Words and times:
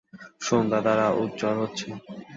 সন্ধ্যাতারা 0.41 1.07
উজ্জল 1.21 1.55
হচ্ছে। 1.61 1.87